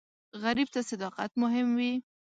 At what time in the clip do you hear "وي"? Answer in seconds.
1.77-1.93